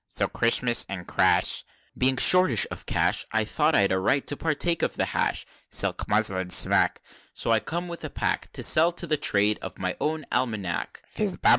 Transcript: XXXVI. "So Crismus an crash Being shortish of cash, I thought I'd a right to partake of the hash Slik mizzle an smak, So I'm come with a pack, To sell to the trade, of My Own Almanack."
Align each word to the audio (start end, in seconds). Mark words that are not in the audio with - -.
XXXVI. 0.09 0.13
"So 0.17 0.27
Crismus 0.27 0.85
an 0.89 1.05
crash 1.05 1.63
Being 1.95 2.17
shortish 2.17 2.65
of 2.71 2.87
cash, 2.87 3.23
I 3.31 3.45
thought 3.45 3.75
I'd 3.75 3.91
a 3.91 3.99
right 3.99 4.25
to 4.25 4.35
partake 4.35 4.81
of 4.81 4.95
the 4.95 5.05
hash 5.05 5.45
Slik 5.71 6.07
mizzle 6.07 6.37
an 6.37 6.47
smak, 6.49 6.97
So 7.35 7.51
I'm 7.51 7.59
come 7.61 7.87
with 7.87 8.03
a 8.03 8.09
pack, 8.09 8.51
To 8.53 8.63
sell 8.63 8.91
to 8.93 9.05
the 9.05 9.17
trade, 9.17 9.59
of 9.61 9.77
My 9.77 9.95
Own 9.99 10.25
Almanack." 10.31 11.03